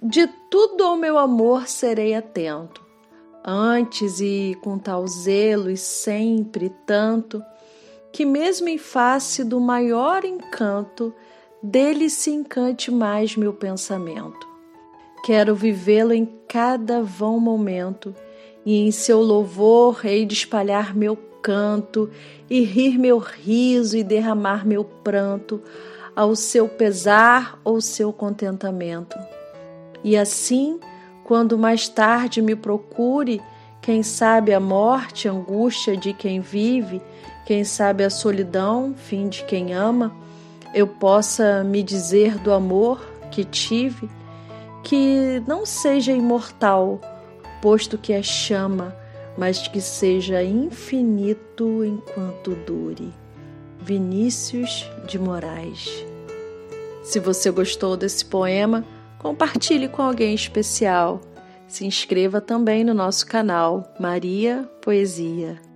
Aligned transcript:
De 0.00 0.28
tudo 0.48 0.84
ao 0.84 0.96
meu 0.96 1.18
amor 1.18 1.66
serei 1.66 2.14
atento, 2.14 2.80
antes 3.44 4.20
e 4.20 4.56
com 4.62 4.78
tal 4.78 5.04
zelo 5.08 5.68
e 5.68 5.76
sempre 5.76 6.70
tanto, 6.86 7.42
que 8.12 8.24
mesmo 8.24 8.68
em 8.68 8.78
face 8.78 9.42
do 9.42 9.58
maior 9.58 10.24
encanto, 10.24 11.12
dele 11.60 12.08
se 12.08 12.30
encante 12.30 12.92
mais 12.92 13.34
meu 13.34 13.52
pensamento. 13.52 14.46
Quero 15.24 15.52
vivê-lo 15.52 16.12
em 16.12 16.26
cada 16.46 17.02
vão 17.02 17.40
momento, 17.40 18.14
e 18.64 18.76
em 18.76 18.92
seu 18.92 19.20
louvor 19.20 20.06
hei 20.06 20.24
de 20.24 20.34
espalhar 20.34 20.94
meu 20.94 21.16
canto, 21.42 22.08
e 22.48 22.62
rir 22.62 22.96
meu 22.96 23.18
riso 23.18 23.96
e 23.96 24.04
derramar 24.04 24.64
meu 24.64 24.84
pranto, 24.84 25.60
ao 26.14 26.36
seu 26.36 26.68
pesar 26.68 27.60
ou 27.64 27.80
seu 27.80 28.12
contentamento. 28.12 29.18
E 30.02 30.16
assim, 30.16 30.78
quando 31.24 31.58
mais 31.58 31.88
tarde 31.88 32.40
me 32.40 32.54
procure, 32.54 33.40
quem 33.80 34.02
sabe 34.02 34.52
a 34.52 34.60
morte, 34.60 35.28
angústia 35.28 35.96
de 35.96 36.12
quem 36.12 36.40
vive, 36.40 37.00
quem 37.46 37.64
sabe 37.64 38.04
a 38.04 38.10
solidão, 38.10 38.94
fim 38.96 39.28
de 39.28 39.44
quem 39.44 39.72
ama, 39.74 40.14
eu 40.74 40.86
possa 40.86 41.64
me 41.64 41.82
dizer 41.82 42.38
do 42.38 42.52
amor 42.52 43.00
que 43.30 43.44
tive, 43.44 44.08
que 44.82 45.42
não 45.46 45.64
seja 45.64 46.12
imortal, 46.12 47.00
posto 47.60 47.96
que 47.96 48.12
é 48.12 48.22
chama, 48.22 48.94
mas 49.36 49.68
que 49.68 49.80
seja 49.80 50.42
infinito 50.42 51.84
enquanto 51.84 52.54
dure. 52.66 53.12
Vinícius 53.80 54.88
de 55.06 55.18
Moraes. 55.18 56.04
Se 57.02 57.18
você 57.18 57.50
gostou 57.50 57.96
desse 57.96 58.24
poema, 58.24 58.84
compartilhe 59.18 59.88
com 59.88 60.02
alguém 60.02 60.34
especial. 60.34 61.20
Se 61.66 61.84
inscreva 61.84 62.40
também 62.40 62.82
no 62.82 62.94
nosso 62.94 63.26
canal 63.26 63.94
Maria 64.00 64.68
Poesia. 64.80 65.67